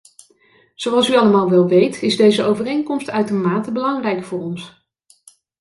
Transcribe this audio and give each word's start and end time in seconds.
Zoals 0.75 1.09
u 1.09 1.15
allemaal 1.15 1.49
wel 1.49 1.67
weet 1.67 2.01
is 2.01 2.15
deze 2.17 2.43
overeenkomst 2.43 3.09
uitermate 3.09 3.71
belangrijk 3.71 4.23
voor 4.23 4.39
ons. 4.39 4.85